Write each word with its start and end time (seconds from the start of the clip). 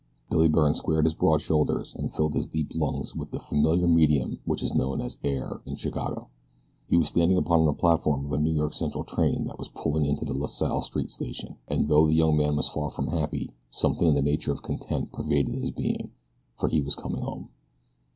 BILLY 0.31 0.47
BYRNE 0.47 0.73
squared 0.73 1.05
his 1.05 1.13
broad 1.13 1.41
shoulders 1.41 1.93
and 1.93 2.11
filled 2.11 2.33
his 2.33 2.47
deep 2.47 2.71
lungs 2.73 3.13
with 3.15 3.29
the 3.29 3.37
familiar 3.37 3.87
medium 3.87 4.39
which 4.45 4.63
is 4.63 4.73
known 4.73 4.99
as 4.99 5.19
air 5.23 5.61
in 5.67 5.75
Chicago. 5.75 6.27
He 6.89 6.97
was 6.97 7.09
standing 7.09 7.37
upon 7.37 7.65
the 7.67 7.73
platform 7.73 8.25
of 8.25 8.33
a 8.33 8.39
New 8.39 8.49
York 8.49 8.73
Central 8.73 9.03
train 9.03 9.43
that 9.45 9.59
was 9.59 9.67
pulling 9.69 10.07
into 10.07 10.25
the 10.25 10.33
La 10.33 10.47
Salle 10.47 10.81
Street 10.81 11.11
Station, 11.11 11.57
and 11.67 11.87
though 11.87 12.07
the 12.07 12.15
young 12.15 12.35
man 12.35 12.55
was 12.55 12.67
far 12.67 12.89
from 12.89 13.09
happy 13.09 13.51
something 13.69 14.07
in 14.07 14.15
the 14.15 14.23
nature 14.23 14.51
of 14.51 14.63
content 14.63 15.11
pervaded 15.13 15.53
his 15.53 15.69
being, 15.69 16.09
for 16.57 16.67
he 16.67 16.81
was 16.81 16.95
coming 16.95 17.21
home. 17.21 17.49